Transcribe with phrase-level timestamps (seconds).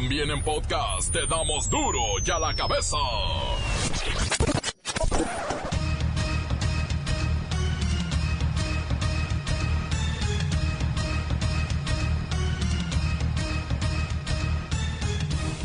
[0.00, 2.96] También en podcast te damos duro y a la cabeza.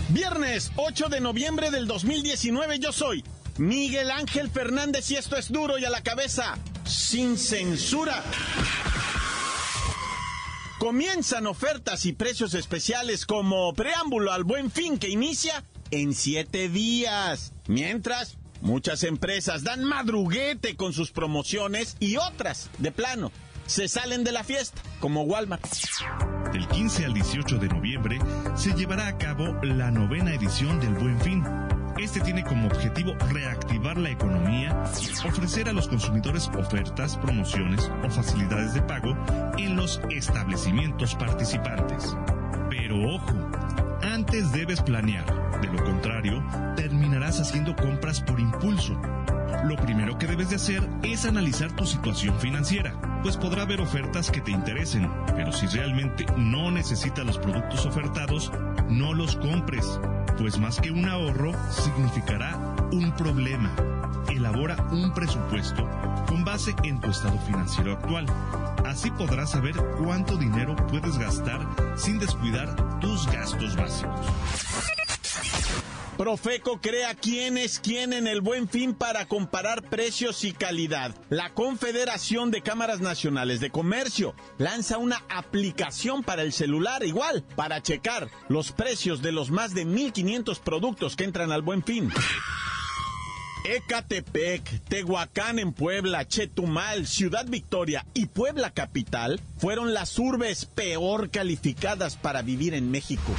[0.09, 3.23] Viernes 8 de noviembre del 2019 yo soy
[3.59, 8.23] Miguel Ángel Fernández y esto es duro y a la cabeza, sin censura.
[10.84, 17.53] Comienzan ofertas y precios especiales como preámbulo al buen fin que inicia en siete días.
[17.67, 23.31] Mientras, muchas empresas dan madruguete con sus promociones y otras, de plano,
[23.66, 25.66] se salen de la fiesta, como Walmart.
[26.52, 28.20] Del 15 al 18 de noviembre
[28.58, 31.45] se llevará a cabo la novena edición del Buen Fin.
[32.03, 34.84] Este tiene como objetivo reactivar la economía
[35.25, 39.16] ofrecer a los consumidores ofertas, promociones o facilidades de pago
[39.57, 42.13] en los establecimientos participantes.
[42.70, 43.34] Pero ojo,
[44.02, 45.25] antes debes planear,
[45.61, 46.44] de lo contrario,
[46.75, 49.00] terminarás haciendo compras por impulso.
[49.63, 54.30] Lo primero que debes de hacer es analizar tu situación financiera, pues podrá haber ofertas
[54.30, 58.52] que te interesen, pero si realmente no necesitas los productos ofertados,
[58.89, 60.02] no los compres,
[60.38, 62.58] pues más que un ahorro significará
[62.92, 63.72] un problema.
[64.30, 65.88] Elabora un presupuesto
[66.28, 68.25] con base en tu estado financiero actual.
[68.86, 71.62] Así podrás saber cuánto dinero puedes gastar
[71.95, 74.28] sin descuidar tus gastos básicos.
[76.17, 81.16] Profeco crea quién es quién en el buen fin para comparar precios y calidad.
[81.30, 87.81] La Confederación de Cámaras Nacionales de Comercio lanza una aplicación para el celular igual, para
[87.81, 92.11] checar los precios de los más de 1.500 productos que entran al buen fin.
[93.66, 102.17] Ecatepec, Tehuacán en Puebla, Chetumal, Ciudad Victoria y Puebla Capital fueron las urbes peor calificadas
[102.17, 103.34] para vivir en México.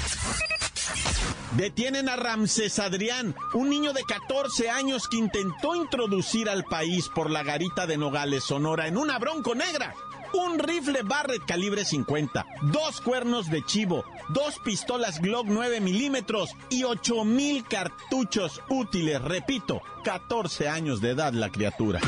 [1.57, 7.31] Detienen a Ramses Adrián, un niño de 14 años que intentó introducir al país por
[7.31, 9.95] la garita de Nogales, Sonora, en una bronco negra.
[10.33, 16.83] Un rifle Barrett calibre 50, dos cuernos de chivo, dos pistolas Glock 9 milímetros y
[16.83, 19.23] 8 mil cartuchos útiles.
[19.23, 22.01] Repito, 14 años de edad la criatura.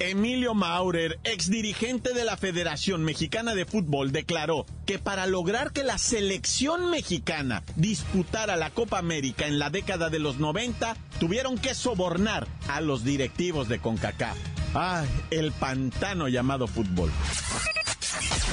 [0.00, 5.98] Emilio Maurer, exdirigente de la Federación Mexicana de Fútbol, declaró que para lograr que la
[5.98, 12.46] selección mexicana disputara la Copa América en la década de los 90, tuvieron que sobornar
[12.68, 14.36] a los directivos de CONCACAF.
[14.74, 17.10] ¡Ay, el pantano llamado fútbol!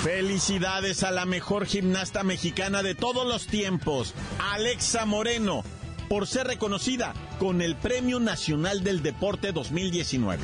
[0.03, 5.63] Felicidades a la mejor gimnasta mexicana de todos los tiempos, Alexa Moreno,
[6.09, 10.43] por ser reconocida con el Premio Nacional del Deporte 2019.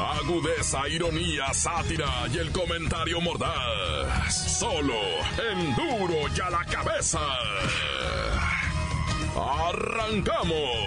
[0.00, 4.58] Agudeza, ironía, sátira y el comentario mordaz.
[4.58, 4.94] Solo
[5.50, 7.20] en duro y a la cabeza.
[9.36, 10.78] ¡Arrancamos!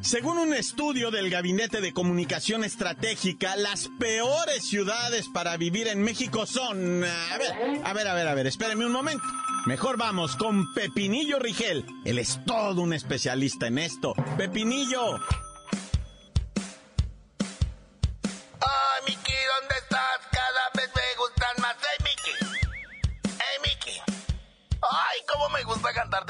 [0.00, 6.46] Según un estudio del Gabinete de Comunicación Estratégica, las peores ciudades para vivir en México
[6.46, 7.04] son...
[7.04, 7.52] A ver,
[7.84, 9.22] a ver, a ver, a ver, espéreme un momento.
[9.66, 11.84] Mejor vamos con Pepinillo Rigel.
[12.04, 14.14] Él es todo un especialista en esto.
[14.38, 15.18] Pepinillo.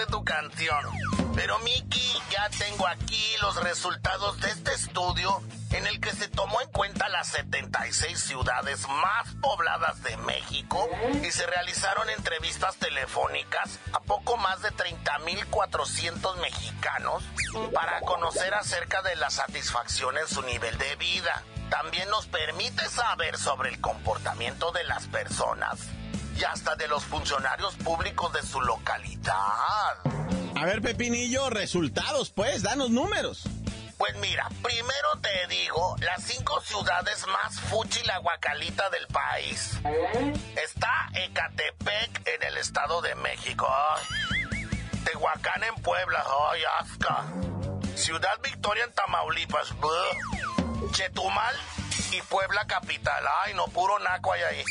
[0.06, 0.84] Tu canción!
[1.34, 6.60] Pero, Miki, ya tengo aquí los resultados de este estudio en el que se tomó
[6.60, 10.88] en cuenta las 76 ciudades más pobladas de México
[11.22, 17.22] y se realizaron entrevistas telefónicas a poco más de 30.400 mexicanos
[17.72, 21.42] para conocer acerca de la satisfacción en su nivel de vida.
[21.70, 25.78] También nos permite saber sobre el comportamiento de las personas
[26.40, 29.96] y hasta de los funcionarios públicos de su localidad.
[30.56, 33.44] A ver, Pepinillo, resultados, pues, danos números.
[33.98, 39.78] Pues mira, primero te digo las cinco ciudades más fuchi la guacalita del país.
[40.56, 43.68] Está Ecatepec en el Estado de México.
[43.68, 44.04] Ay.
[45.04, 46.24] Tehuacán en Puebla.
[46.50, 47.24] Ay, asca.
[47.94, 49.68] Ciudad Victoria en Tamaulipas.
[50.92, 51.56] Chetumal
[52.12, 53.24] y Puebla capital.
[53.44, 54.64] Ay, no, puro naco hay ahí.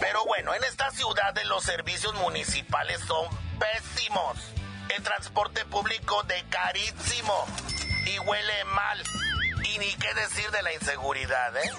[0.00, 3.26] Pero bueno, en esta ciudad los servicios municipales son
[3.58, 4.38] pésimos.
[4.94, 7.34] El transporte público de carísimo
[8.06, 9.02] y huele mal.
[9.64, 11.70] Y ni qué decir de la inseguridad, ¿eh?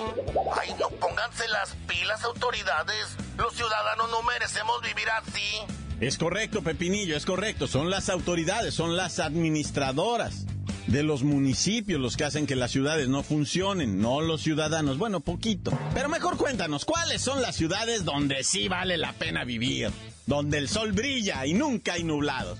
[0.60, 3.18] Ay, no pónganse las pilas, autoridades.
[3.38, 5.66] Los ciudadanos no merecemos vivir así.
[6.00, 7.68] Es correcto, Pepinillo, es correcto.
[7.68, 10.46] Son las autoridades, son las administradoras
[10.94, 15.00] de los municipios los que hacen que las ciudades no funcionen, no los ciudadanos.
[15.00, 15.72] Bueno, poquito.
[15.96, 19.92] Pero mejor cuéntanos, ¿cuáles son las ciudades donde sí vale la pena vivir?
[20.28, 22.60] Donde el sol brilla y nunca hay nublados.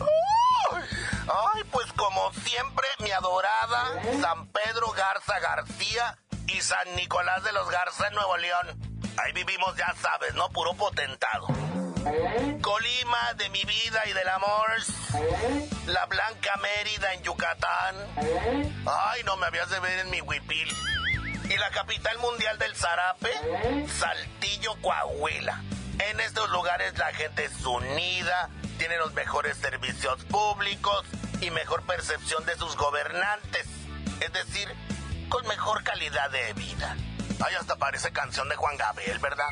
[0.00, 6.16] Ay, pues como siempre, mi adorada San Pedro Garza García
[6.46, 8.68] y San Nicolás de los Garza en Nuevo León.
[9.16, 10.48] Ahí vivimos, ya sabes, ¿no?
[10.50, 11.48] Puro potentado.
[12.60, 14.70] Colima de mi vida y del amor.
[15.86, 17.96] La Blanca Mérida en Yucatán.
[18.86, 20.68] Ay, no me habías de ver en mi huipil.
[21.44, 23.32] Y la capital mundial del zarape,
[23.88, 25.62] Saltillo, Coahuila.
[25.98, 31.04] En estos lugares la gente es unida, tiene los mejores servicios públicos
[31.40, 33.66] y mejor percepción de sus gobernantes.
[34.20, 34.68] Es decir,
[35.28, 36.96] con mejor calidad de vida.
[37.44, 39.48] Ay, hasta parece canción de Juan Gabriel, ¿verdad?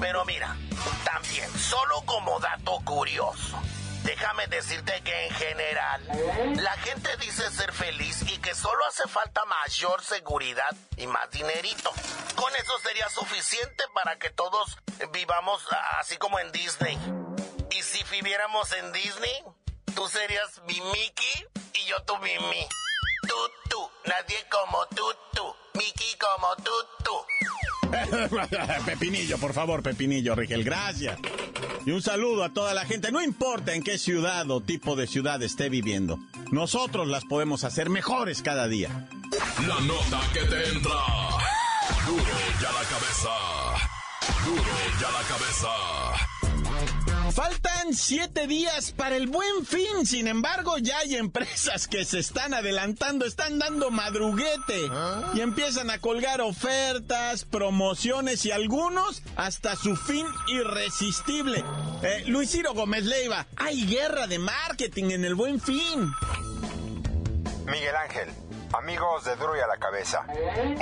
[0.00, 0.56] Pero mira,
[1.04, 3.60] también, solo como dato curioso,
[4.04, 9.44] déjame decirte que en general la gente dice ser feliz y que solo hace falta
[9.44, 11.92] mayor seguridad y más dinerito.
[12.36, 14.78] Con eso sería suficiente para que todos
[15.12, 15.62] vivamos
[15.98, 16.98] así como en Disney.
[17.70, 19.44] Y si viviéramos en Disney,
[19.94, 22.66] tú serías mi Mickey y yo tu Mimi.
[23.26, 23.34] Tú,
[23.68, 25.42] tú, nadie como tú, tú.
[25.74, 26.72] Mickey como tú,
[27.04, 27.12] tú.
[28.86, 31.18] Pepinillo, por favor, Pepinillo, Rigel, gracias.
[31.84, 35.06] Y un saludo a toda la gente, no importa en qué ciudad o tipo de
[35.06, 36.18] ciudad esté viviendo.
[36.50, 39.08] Nosotros las podemos hacer mejores cada día.
[39.66, 41.00] La nota que te entra.
[42.06, 42.24] Duro
[42.60, 43.30] ya la cabeza.
[44.44, 44.62] Duro
[45.00, 46.35] ya la cabeza.
[47.36, 52.54] Faltan siete días para el buen fin, sin embargo ya hay empresas que se están
[52.54, 54.80] adelantando, están dando madruguete
[55.34, 61.62] y empiezan a colgar ofertas, promociones y algunos hasta su fin irresistible.
[62.02, 66.10] Eh, Luis Ciro Gómez Leiva, hay guerra de marketing en el buen fin.
[67.66, 68.30] Miguel Ángel.
[68.72, 70.26] Amigos de Duro y a la Cabeza,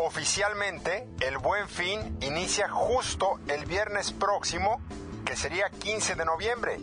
[0.03, 4.81] oficialmente el Buen Fin inicia justo el viernes próximo
[5.25, 6.81] que sería 15 de noviembre.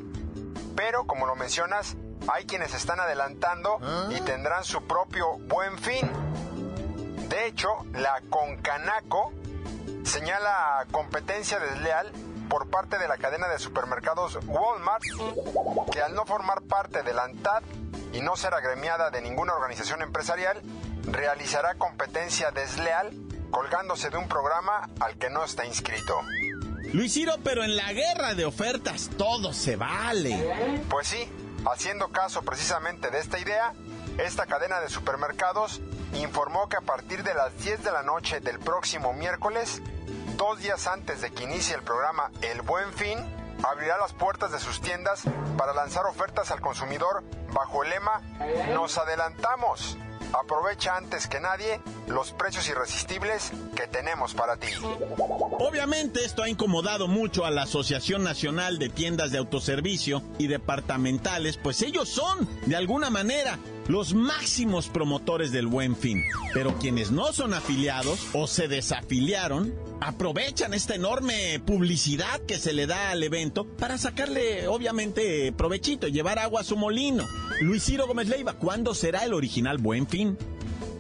[0.76, 1.96] Pero, como lo mencionas,
[2.32, 3.80] hay quienes están adelantando
[4.10, 6.12] y tendrán su propio buen fin.
[7.30, 9.32] De hecho, la Concanaco
[10.04, 12.12] señala competencia desleal
[12.50, 15.04] por parte de la cadena de supermercados Walmart,
[15.92, 17.64] que al no formar parte de la ANTAD
[18.12, 20.62] y no ser agremiada de ninguna organización empresarial,
[21.06, 23.12] realizará competencia desleal
[23.52, 26.20] colgándose de un programa al que no está inscrito.
[26.94, 30.82] Luis Ciro, pero en la guerra de ofertas todo se vale.
[30.90, 31.30] Pues sí,
[31.72, 33.74] haciendo caso precisamente de esta idea,
[34.18, 35.80] esta cadena de supermercados
[36.16, 39.82] informó que a partir de las 10 de la noche del próximo miércoles,
[40.36, 43.18] dos días antes de que inicie el programa El Buen Fin,
[43.64, 45.24] abrirá las puertas de sus tiendas
[45.58, 47.24] para lanzar ofertas al consumidor
[47.54, 48.22] bajo el lema
[48.74, 49.98] Nos adelantamos.
[50.34, 54.68] Aprovecha antes que nadie los precios irresistibles que tenemos para ti.
[55.60, 61.58] Obviamente esto ha incomodado mucho a la Asociación Nacional de Tiendas de Autoservicio y Departamentales,
[61.58, 66.24] pues ellos son, de alguna manera, los máximos promotores del buen fin.
[66.54, 72.88] Pero quienes no son afiliados o se desafiliaron, aprovechan esta enorme publicidad que se le
[72.88, 77.28] da al evento para sacarle, obviamente, provechito y llevar agua a su molino.
[77.62, 80.38] Luis Ciro Gómez Leiva, ¿cuándo será el original buen fin?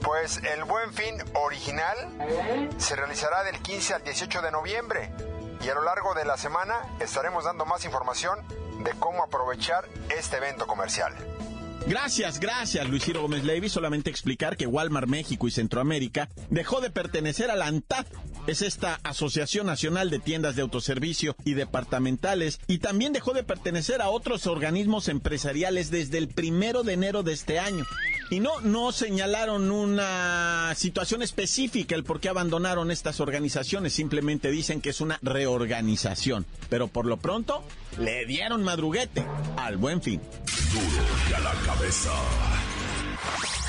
[0.03, 1.95] Pues el buen fin original
[2.77, 5.11] se realizará del 15 al 18 de noviembre
[5.63, 8.39] y a lo largo de la semana estaremos dando más información
[8.83, 11.13] de cómo aprovechar este evento comercial.
[11.87, 13.67] Gracias, gracias, Luis Ciro Gómez Levy.
[13.67, 18.05] Solamente explicar que Walmart México y Centroamérica dejó de pertenecer a la ANTAD.
[18.47, 24.01] Es esta Asociación Nacional de Tiendas de Autoservicio y Departamentales y también dejó de pertenecer
[24.01, 27.85] a otros organismos empresariales desde el primero de enero de este año.
[28.31, 34.81] Y no, no señalaron una situación específica el por qué abandonaron estas organizaciones, simplemente dicen
[34.81, 36.45] que es una reorganización.
[36.69, 37.63] Pero por lo pronto,
[37.99, 39.25] le dieron madruguete
[39.57, 40.21] al buen fin.
[40.71, 42.11] Duro a la cabeza.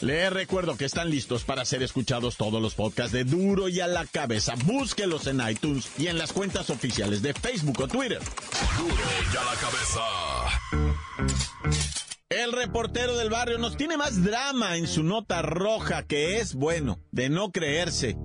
[0.00, 3.88] Les recuerdo que están listos para ser escuchados todos los podcasts de Duro y a
[3.88, 4.54] la cabeza.
[4.64, 8.20] Búsquelos en iTunes y en las cuentas oficiales de Facebook o Twitter.
[8.78, 10.00] Duro y a la cabeza.
[12.28, 17.00] El reportero del barrio nos tiene más drama en su nota roja que es, bueno,
[17.10, 18.16] de no creerse.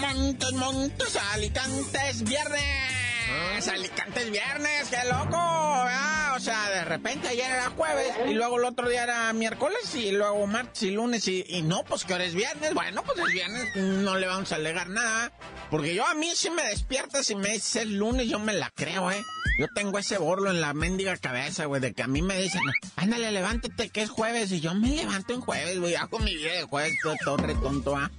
[0.00, 3.68] Montes, montes, alicantes, viernes.
[3.68, 5.36] Alicantes, viernes, qué loco.
[5.36, 9.92] Ah, o sea, de repente ayer era jueves y luego el otro día era miércoles
[9.96, 12.74] y luego martes y lunes y, y no, pues que ahora es viernes.
[12.74, 15.32] Bueno, pues es viernes, no le vamos a alegar nada.
[15.68, 18.70] Porque yo a mí si me despiertas y me dices es lunes, yo me la
[18.70, 19.20] creo, ¿eh?
[19.58, 22.62] Yo tengo ese borlo en la mendiga cabeza, güey, de que a mí me dicen,
[22.94, 24.52] ándale, levántate que es jueves.
[24.52, 27.96] Y yo me levanto en jueves, güey, hago mi vida de jueves, todo, todo retonto,
[27.96, 28.12] ¿ah?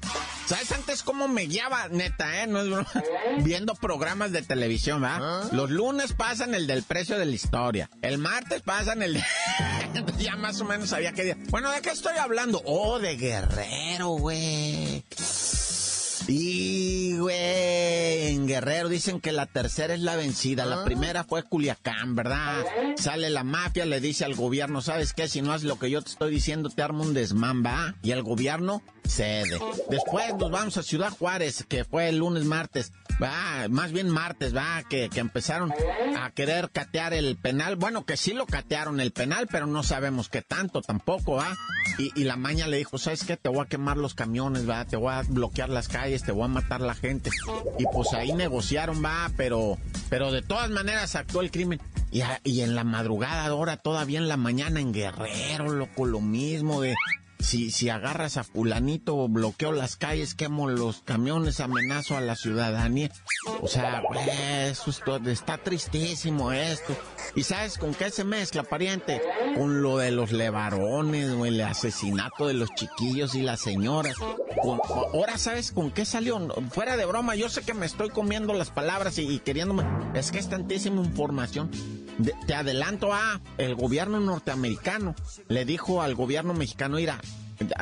[0.49, 2.47] ¿Sabes antes cómo me guiaba, neta, eh?
[2.47, 2.87] No es broma.
[3.43, 5.47] Viendo programas de televisión, ¿va?
[5.51, 7.87] Los lunes pasan el del precio de la historia.
[8.01, 9.23] El martes pasan el de...
[10.17, 11.37] Ya más o menos sabía qué día.
[11.49, 12.63] Bueno, ¿de qué estoy hablando?
[12.65, 15.05] Oh, de Guerrero, güey.
[16.29, 20.65] Y, güey, en Guerrero dicen que la tercera es la vencida.
[20.65, 22.63] La primera fue Culiacán, ¿verdad?
[22.97, 25.27] Sale la mafia, le dice al gobierno, ¿sabes qué?
[25.27, 27.95] Si no haces lo que yo te estoy diciendo, te armo un desmán, ¿va?
[28.03, 29.59] Y el gobierno cede.
[29.89, 32.91] Después nos vamos a Ciudad Juárez, que fue el lunes, martes.
[33.21, 35.73] Va, más bien martes, va, que, que empezaron
[36.17, 37.75] a querer catear el penal.
[37.75, 41.57] Bueno, que sí lo catearon el penal, pero no sabemos qué tanto tampoco, va.
[41.97, 43.35] Y, y la maña le dijo, ¿sabes qué?
[43.35, 46.45] Te voy a quemar los camiones, va, te voy a bloquear las calles, te voy
[46.45, 47.29] a matar la gente.
[47.77, 49.77] Y pues ahí negociaron, va, pero,
[50.09, 51.81] pero de todas maneras actuó el crimen.
[52.11, 56.21] Y, a- y en la madrugada, ahora todavía en la mañana en Guerrero, loco, lo
[56.21, 56.95] mismo de...
[57.39, 63.09] Si, si agarras a fulanito, bloqueo las calles, quemo los camiones, amenazo a la ciudadanía.
[63.61, 64.03] O sea,
[64.67, 66.95] eso es está tristísimo esto.
[67.35, 69.21] ¿Y sabes con qué se mezcla, pariente?
[69.55, 74.15] Con lo de los levarones, o el asesinato de los chiquillos y las señoras.
[75.13, 76.39] Ahora, ¿sabes con qué salió?
[76.71, 79.85] Fuera de broma, yo sé que me estoy comiendo las palabras y queriéndome...
[80.13, 81.71] Es que es tantísima información.
[82.19, 85.15] De- te adelanto a el gobierno norteamericano
[85.47, 87.19] le dijo al gobierno mexicano mira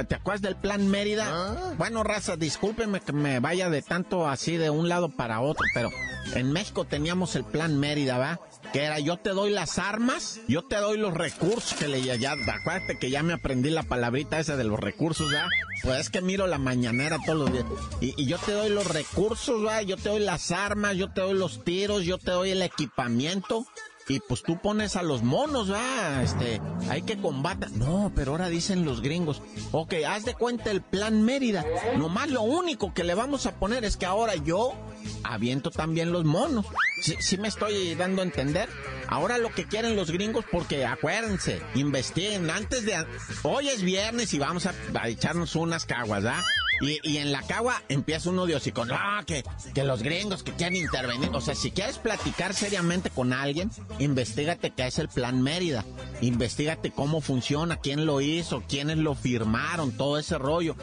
[0.08, 1.30] ¿Te acuerdas del plan Mérida?
[1.78, 5.92] Bueno, raza, discúlpenme que me vaya de tanto así de un lado para otro, pero
[6.34, 8.40] en México teníamos el plan Mérida, ¿va?
[8.74, 12.16] Que era yo te doy las armas, yo te doy los recursos que le ya,
[12.16, 15.46] ya acuérdate que ya me aprendí la palabrita esa de los recursos, ¿va?
[15.84, 17.66] Pues es que miro la mañanera todos los días.
[18.02, 19.84] Y, y yo te doy los recursos, ¿va?
[19.84, 23.64] Yo te doy las armas, yo te doy los tiros, yo te doy el equipamiento.
[24.10, 27.72] Y pues tú pones a los monos, va, este, hay que combatir.
[27.72, 31.66] No, pero ahora dicen los gringos, ok, haz de cuenta el plan Mérida.
[31.98, 34.74] Nomás lo único que le vamos a poner es que ahora yo
[35.24, 36.66] aviento también los monos.
[37.02, 38.70] ¿Sí, sí me estoy dando a entender?
[39.10, 43.06] Ahora lo que quieren los gringos, porque acuérdense, investiguen antes de...
[43.44, 46.44] Hoy es viernes y vamos a, a echarnos unas caguas, ¿ah?
[46.82, 49.44] Y, en la cagua empieza uno de hocico, no, que,
[49.74, 51.30] que los gringos que quieren intervenir.
[51.34, 55.84] O sea, si quieres platicar seriamente con alguien, investigate qué es el Plan Mérida.
[56.22, 60.76] Investigate cómo funciona, quién lo hizo, quiénes lo firmaron, todo ese rollo.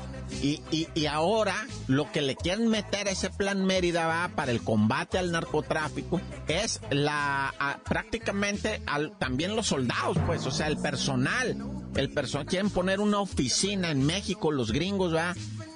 [0.42, 0.62] Y,
[1.06, 1.54] ahora
[1.86, 6.20] lo que le quieren meter a ese Plan Mérida va para el combate al narcotráfico
[6.48, 8.80] es la prácticamente
[9.18, 11.56] también los soldados, pues, o sea, el personal.
[11.94, 15.34] El personal quieren poner una oficina en México, los gringos, va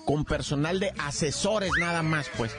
[0.08, 2.50] con personal de asesores nada más, pues.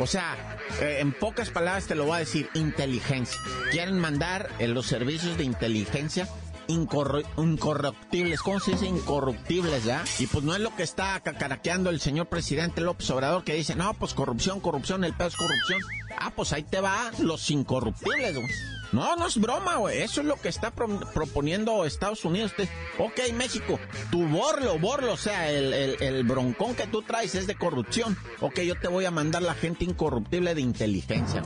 [0.00, 3.40] O sea, eh, en pocas palabras te lo voy a decir, inteligencia.
[3.70, 6.28] Quieren mandar eh, los servicios de inteligencia
[6.66, 8.86] incorru- incorruptibles, ¿cómo se dice?
[8.86, 10.02] Incorruptibles, ¿ya?
[10.18, 13.76] Y pues no es lo que está cacaraqueando el señor presidente López Obrador que dice,
[13.76, 15.80] no, pues corrupción, corrupción, el pedo es corrupción.
[16.18, 18.48] Ah, pues ahí te va los incorruptibles, güey.
[18.92, 20.02] No, no es broma, güey.
[20.02, 22.52] Eso es lo que está pro- proponiendo Estados Unidos.
[22.56, 23.78] Te- Ok, México,
[24.10, 28.16] tu borlo, borlo, o sea, el, el- el broncón que tú traes es de corrupción.
[28.40, 31.42] Ok, yo te voy a mandar la gente incorruptible de inteligencia.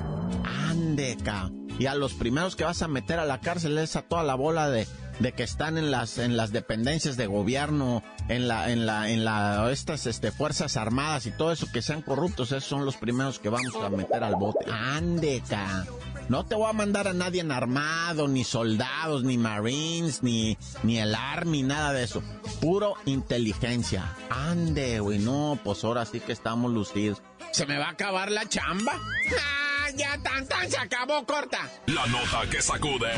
[0.69, 1.51] Ande, ca.
[1.79, 4.35] Y a los primeros que vas a meter a la cárcel es a toda la
[4.35, 4.87] bola de,
[5.35, 10.31] que están en las, en las dependencias de gobierno, en la, en la, estas, este,
[10.31, 13.89] fuerzas armadas y todo eso que sean corruptos, esos son los primeros que vamos a
[13.89, 14.67] meter al bote.
[14.71, 15.87] Ande, ca.
[16.31, 21.13] No te voy a mandar a nadie armado, ni soldados, ni marines, ni, ni el
[21.17, 22.23] army, nada de eso.
[22.61, 24.15] Puro inteligencia.
[24.31, 27.21] Ande, güey, no, pues ahora sí que estamos lucidos.
[27.51, 28.93] ¿Se me va a acabar la chamba?
[28.93, 31.69] ¡Ah, ya tan tan se acabó, corta!
[31.87, 33.11] La nota que sacude.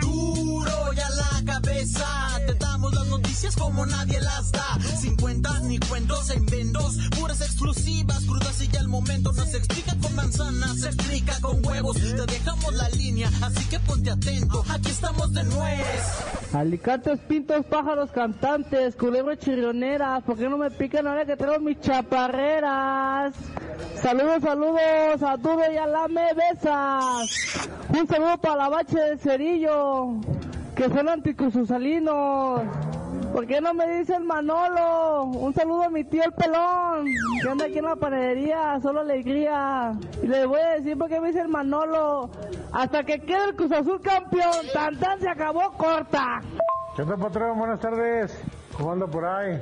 [0.00, 2.06] Duro ya la cabeza,
[2.46, 4.78] te damos las noticias como nadie las da.
[5.00, 9.32] Sin cuentas ni cuentos en vendos, puras exclusivas, crudas y ya el momento.
[9.32, 11.96] No se explica con manzanas, se explica con huevos.
[11.96, 14.64] Te dejamos la línea, así que ponte atento.
[14.68, 15.88] Aquí estamos de nuez.
[16.52, 20.22] Alicantes, pintos, pájaros, cantantes, culebras chirrioneras.
[20.22, 23.34] ¿Por qué no me pican ahora que traigo mis chaparreras?
[23.96, 27.68] Saludos, saludos a Duro y a la me besas.
[27.90, 30.20] Un saludo para la bache de Cerillo,
[30.74, 32.62] que son anticruzusalinos.
[33.38, 35.26] ¿Por qué no me dicen Manolo?
[35.26, 37.04] Un saludo a mi tío el pelón,
[37.40, 39.96] que anda aquí en la panadería, solo alegría.
[40.20, 42.30] Y les voy a decir por qué me dicen Manolo.
[42.72, 46.40] Hasta que quede el Cruz Azul campeón, tan se acabó corta.
[46.96, 47.60] ¿Qué tal, patrón?
[47.60, 48.42] Buenas tardes.
[48.76, 49.60] ¿Cómo anda por ahí?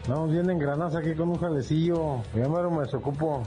[0.00, 2.22] Estamos bien engranados aquí con un jalecillo.
[2.34, 3.42] Ya me me desocupo.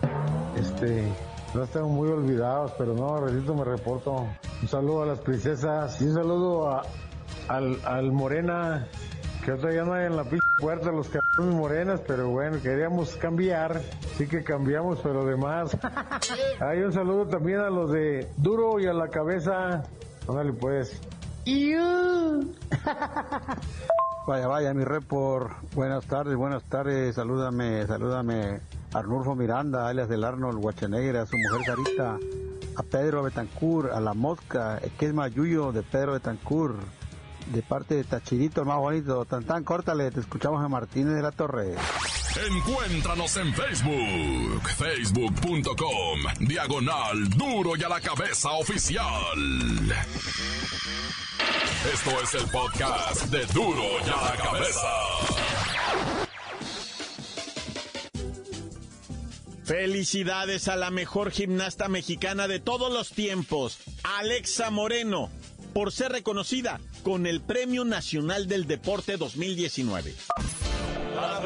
[0.56, 1.12] Este,
[1.56, 4.28] no estamos muy olvidados, pero no, recito me reporto.
[4.62, 6.84] Un saludo a las princesas y un saludo a,
[7.48, 8.88] al Morena,
[9.44, 13.16] que otra ya no hay en la pinche puerta los cabrones morenas, pero bueno, queríamos
[13.18, 13.82] cambiar,
[14.18, 15.78] sí que cambiamos, pero demás.
[16.60, 19.84] hay un saludo también a los de Duro y a la cabeza.
[20.28, 21.00] Ándale pues.
[24.26, 25.52] Vaya, vaya, mi report.
[25.76, 27.16] Buenas tardes, buenas tardes.
[27.16, 28.62] Salúdame, salúdame.
[28.94, 32.18] Arnulfo Miranda, alias del Arnold Guachenegra, a su mujer Sarita,
[32.78, 36.76] a Pedro Betancur, a la mosca, que es Mayuyo de Pedro Betancur,
[37.48, 39.26] de parte de Tachirito, el más bonito.
[39.26, 41.76] Tan tan, córtale, te escuchamos a Martínez de la Torre.
[42.50, 49.06] Encuéntranos en Facebook, facebook.com, diagonal duro y a la cabeza oficial.
[51.94, 54.90] Esto es el podcast de duro y a la cabeza.
[59.64, 65.30] Felicidades a la mejor gimnasta mexicana de todos los tiempos, Alexa Moreno,
[65.74, 70.16] por ser reconocida con el Premio Nacional del Deporte 2019.
[71.16, 71.40] ¡La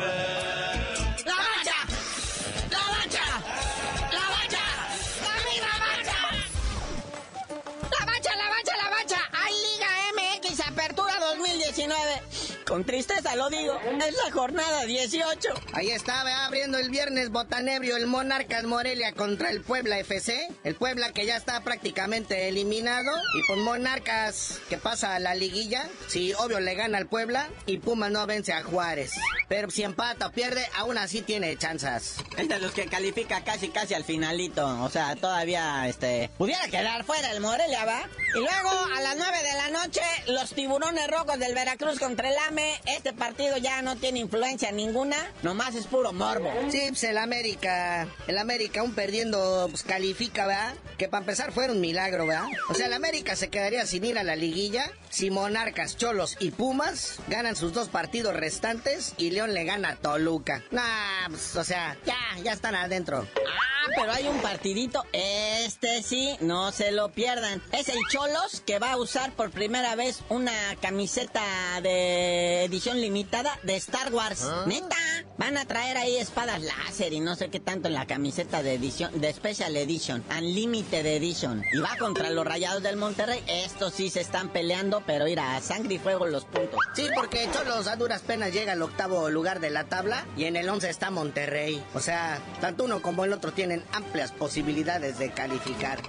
[12.67, 15.49] Con tristeza lo digo, es la jornada 18.
[15.71, 20.49] Ahí estaba abriendo el viernes botanebrio el Monarcas Morelia contra el Puebla FC.
[20.65, 23.09] El Puebla que ya está prácticamente eliminado.
[23.35, 25.87] Y pues Monarcas que pasa a la liguilla.
[26.07, 27.47] Sí, obvio le gana al Puebla.
[27.67, 29.13] Y Puma no vence a Juárez.
[29.47, 32.15] Pero si empata o pierde, aún así tiene chanzas.
[32.37, 34.67] Es de los que califica casi casi al finalito.
[34.83, 38.01] O sea, todavía este pudiera quedar fuera el Morelia, ¿va?
[38.35, 42.35] Y luego a las 9 de la noche, los tiburones rojos del Veracruz contra el
[42.49, 42.56] AME.
[42.85, 46.51] Este partido ya no tiene influencia ninguna, nomás es puro morbo.
[46.69, 50.75] Sí, pues el América, el América aún perdiendo, pues califica, ¿verdad?
[50.97, 52.47] Que para empezar fue un milagro, ¿verdad?
[52.69, 56.51] O sea, el América se quedaría sin ir a la liguilla si Monarcas, Cholos y
[56.51, 60.63] Pumas ganan sus dos partidos restantes y León le gana a Toluca.
[60.71, 63.27] Nah, pues, o sea, ya, ya están adentro.
[63.35, 67.61] Ah, pero hay un partidito, este sí, no se lo pierdan.
[67.71, 71.43] Es el Cholos que va a usar por primera vez una camiseta
[71.81, 74.47] de edición limitada de Star Wars.
[74.65, 74.95] Neta,
[75.37, 78.73] van a traer ahí espadas láser y no sé qué tanto en la camiseta de
[78.73, 81.63] edición, de Special Edition, Unlimited Edition.
[81.71, 83.43] Y va contra los Rayados del Monterrey.
[83.47, 86.79] Estos sí se están peleando, pero mira, a sangre y fuego los puntos.
[86.95, 90.55] Sí, porque Cholos a duras penas llega al octavo lugar de la tabla y en
[90.55, 91.83] el 11 está Monterrey.
[91.93, 95.99] O sea, tanto uno como el otro tienen amplias posibilidades de calificar.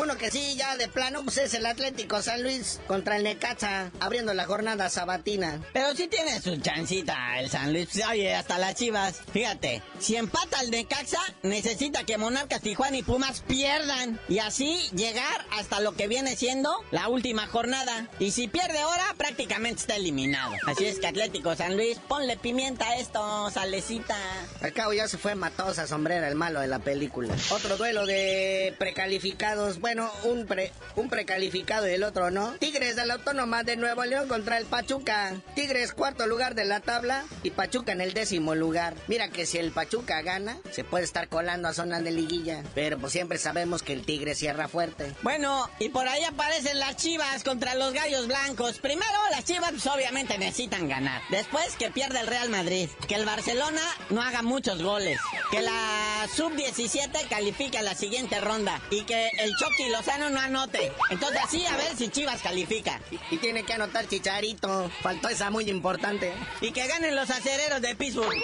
[0.00, 3.90] Uno que sí, ya de plano, pues es el Atlético San Luis contra el Necaxa,
[3.98, 5.60] abriendo la jornada sabatina.
[5.72, 7.88] Pero sí tiene su chancita el San Luis.
[8.08, 9.20] Oye, hasta las chivas.
[9.32, 14.20] Fíjate, si empata el Necaxa, necesita que Monarcas, Tijuana y Pumas pierdan.
[14.28, 18.08] Y así llegar hasta lo que viene siendo la última jornada.
[18.20, 20.54] Y si pierde ahora, prácticamente está eliminado.
[20.66, 24.16] Así es que Atlético San Luis, ponle pimienta a esto, salecita.
[24.60, 27.34] Al cabo ya se fue Matosa Sombrera, el malo de la película.
[27.50, 29.80] Otro duelo de precalificados.
[29.88, 32.52] Bueno, un, pre, un precalificado y el otro no.
[32.58, 35.32] Tigres de la Autónoma de Nuevo León contra el Pachuca.
[35.54, 38.94] Tigres cuarto lugar de la tabla y Pachuca en el décimo lugar.
[39.06, 42.62] Mira que si el Pachuca gana, se puede estar colando a zona de liguilla.
[42.74, 45.14] Pero pues siempre sabemos que el Tigre cierra fuerte.
[45.22, 48.80] Bueno, y por ahí aparecen las chivas contra los gallos blancos.
[48.80, 51.22] Primero, las chivas pues, obviamente necesitan ganar.
[51.30, 52.90] Después, que pierda el Real Madrid.
[53.08, 55.18] Que el Barcelona no haga muchos goles.
[55.50, 58.80] Que la sub-17 califique a la siguiente ronda.
[58.90, 60.92] Y que el Chucky Lozano no anote.
[61.10, 63.00] Entonces así a ver si Chivas califica.
[63.10, 64.90] Y, y tiene que anotar Chicharito.
[65.02, 66.34] Faltó esa muy importante.
[66.60, 68.42] Y que ganen los acereros de Pittsburgh.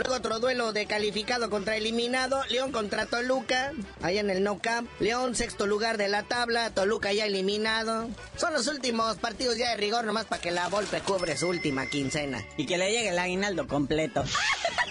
[0.00, 2.42] Luego otro duelo de calificado contra eliminado.
[2.48, 4.88] León contra Toluca, allá en el No Camp.
[4.98, 8.08] León sexto lugar de la tabla, Toluca ya eliminado.
[8.36, 11.86] Son los últimos partidos ya de rigor nomás para que la Volpe cubre su última
[11.86, 12.42] quincena.
[12.56, 14.24] Y que le llegue el aguinaldo completo.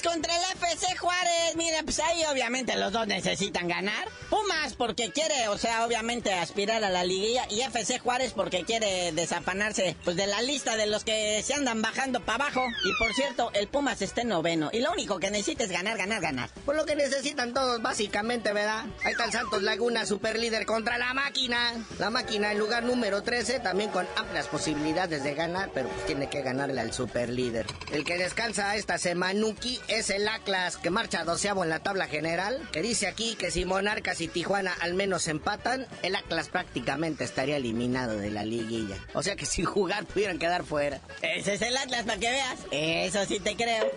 [0.00, 1.56] Pumas contra el FC Juárez.
[1.56, 4.08] Mira, pues ahí obviamente los dos necesitan ganar.
[4.28, 7.46] Pumas porque quiere, o sea, obviamente aspirar a la liguilla.
[7.50, 11.82] Y FC Juárez porque quiere desafanarse pues de la lista de los que se andan
[11.82, 12.66] bajando para abajo.
[12.84, 14.70] Y por cierto, el Pumas está en noveno.
[14.72, 16.50] Y lo único que necesita es ganar, ganar, ganar.
[16.64, 18.84] Por lo que necesitan todos, básicamente, ¿verdad?
[19.04, 21.74] Ahí está el Santos Laguna, super líder contra la máquina.
[21.98, 26.28] La máquina en lugar número 13, también con amplias posibilidades de ganar, pero pues tiene
[26.28, 27.66] que ganarle al super líder.
[27.90, 32.06] El que descansa esta semana Nuki es el Atlas que marcha doceavo en la tabla
[32.06, 37.24] general, que dice aquí que si Monarcas y Tijuana al menos empatan, el Atlas prácticamente
[37.24, 38.96] estaría eliminado de la liguilla.
[39.14, 41.00] O sea que sin jugar pudieran quedar fuera.
[41.22, 42.58] Ese es el Atlas para que veas.
[42.70, 43.90] Eso sí te creo.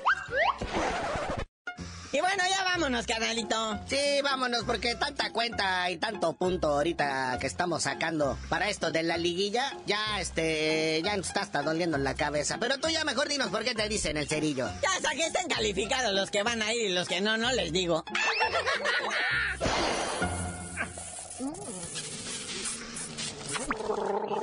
[2.14, 3.80] Y bueno, ya vámonos, canalito.
[3.88, 9.02] Sí, vámonos, porque tanta cuenta y tanto punto ahorita que estamos sacando para esto de
[9.02, 12.60] la liguilla, ya este, ya nos está hasta doliendo en la cabeza.
[12.60, 14.70] Pero tú ya mejor dinos por qué te dicen el cerillo.
[14.84, 17.52] Ya hasta que estén calificados los que van a ir y los que no, no
[17.52, 18.06] les digo.